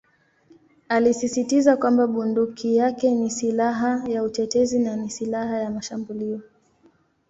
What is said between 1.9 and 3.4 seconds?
bunduki yake ni